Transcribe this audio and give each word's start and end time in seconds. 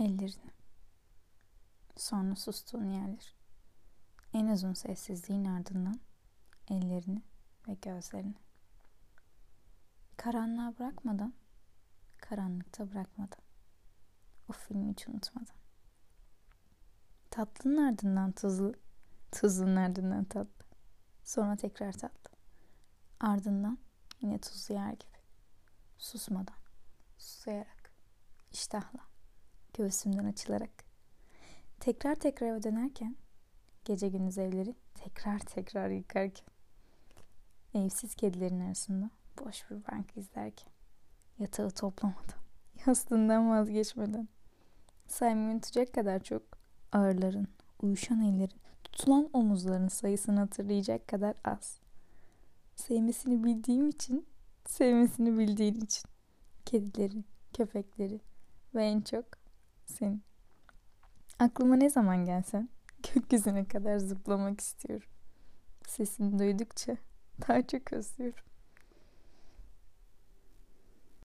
ellerini. 0.00 0.50
Sonra 1.96 2.36
sustuğun 2.36 2.90
yerler. 2.90 3.34
En 4.32 4.46
uzun 4.46 4.72
sessizliğin 4.72 5.44
ardından 5.44 6.00
ellerini 6.68 7.22
ve 7.68 7.74
gözlerini. 7.74 8.34
Karanlığa 10.16 10.78
bırakmadan, 10.78 11.34
karanlıkta 12.18 12.90
bırakmadan. 12.90 13.38
O 14.48 14.52
filmi 14.52 14.92
hiç 14.92 15.08
unutmadan. 15.08 15.56
Tatlının 17.30 17.92
ardından 17.92 18.32
tuzlu, 18.32 18.74
tuzlunun 19.32 19.76
ardından 19.76 20.24
tatlı. 20.24 20.64
Sonra 21.24 21.56
tekrar 21.56 21.92
tatlı. 21.92 22.30
Ardından 23.20 23.78
yine 24.20 24.38
tuzlu 24.38 24.74
yer 24.74 24.92
gibi. 24.92 25.18
Susmadan, 25.98 26.56
susayarak, 27.18 27.92
iştahla, 28.52 29.09
göğsümden 29.74 30.24
açılarak. 30.24 30.70
Tekrar 31.80 32.14
tekrar 32.14 32.46
eve 32.46 32.62
dönerken, 32.62 33.16
gece 33.84 34.08
gündüz 34.08 34.38
evleri 34.38 34.74
tekrar 34.94 35.38
tekrar 35.38 35.90
yıkarken. 35.90 36.46
Evsiz 37.74 38.14
kedilerin 38.14 38.60
arasında 38.60 39.10
boş 39.38 39.70
bir 39.70 39.76
bank 39.76 40.16
izlerken. 40.16 40.72
Yatağı 41.38 41.70
toplamadan, 41.70 42.40
yastığından 42.86 43.50
vazgeçmeden. 43.50 44.28
Saymayı 45.06 45.54
unutacak 45.54 45.94
kadar 45.94 46.22
çok 46.22 46.42
ağırların, 46.92 47.48
uyuşan 47.82 48.20
ellerin, 48.20 48.60
tutulan 48.84 49.30
omuzların 49.32 49.88
sayısını 49.88 50.40
hatırlayacak 50.40 51.08
kadar 51.08 51.34
az. 51.44 51.80
Sevmesini 52.76 53.44
bildiğim 53.44 53.88
için, 53.88 54.26
sevmesini 54.66 55.38
bildiğin 55.38 55.80
için. 55.80 56.10
Kedileri, 56.64 57.24
köpekleri 57.52 58.20
ve 58.74 58.84
en 58.84 59.00
çok 59.00 59.39
seni. 59.90 60.20
Aklıma 61.38 61.76
ne 61.76 61.90
zaman 61.90 62.24
gelsen 62.24 62.68
gökyüzüne 63.14 63.64
kadar 63.64 63.98
zıplamak 63.98 64.60
istiyorum. 64.60 65.08
Sesini 65.86 66.38
duydukça 66.38 66.96
daha 67.48 67.66
çok 67.66 67.92
özlüyorum. 67.92 68.44